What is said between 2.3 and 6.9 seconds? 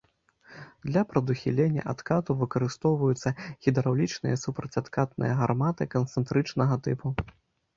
выкарыстоўваюцца гідраўлічныя супрацьадкатныя гарматы канцэнтрычнага